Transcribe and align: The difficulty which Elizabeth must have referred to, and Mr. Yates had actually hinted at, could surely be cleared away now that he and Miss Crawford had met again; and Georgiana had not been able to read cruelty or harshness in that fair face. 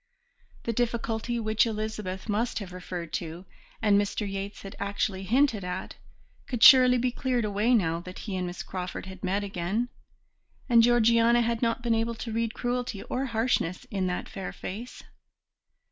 The 0.63 0.73
difficulty 0.73 1.39
which 1.39 1.67
Elizabeth 1.67 2.27
must 2.27 2.57
have 2.57 2.73
referred 2.73 3.13
to, 3.21 3.45
and 3.83 4.01
Mr. 4.01 4.27
Yates 4.27 4.63
had 4.63 4.75
actually 4.79 5.21
hinted 5.21 5.63
at, 5.63 5.93
could 6.47 6.63
surely 6.63 6.97
be 6.97 7.11
cleared 7.11 7.45
away 7.45 7.75
now 7.75 7.99
that 7.99 8.17
he 8.25 8.35
and 8.35 8.47
Miss 8.47 8.63
Crawford 8.63 9.05
had 9.05 9.23
met 9.23 9.43
again; 9.43 9.89
and 10.67 10.81
Georgiana 10.81 11.41
had 11.43 11.61
not 11.61 11.83
been 11.83 11.93
able 11.93 12.15
to 12.15 12.31
read 12.33 12.55
cruelty 12.55 13.03
or 13.03 13.25
harshness 13.27 13.85
in 13.91 14.07
that 14.07 14.27
fair 14.27 14.51
face. 14.51 15.03